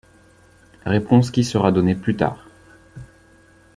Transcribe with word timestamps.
Réponse 0.87 1.29
qui 1.29 1.43
sera 1.43 1.71
donnée 1.71 1.93
plus 1.93 2.15
tard. 2.17 2.47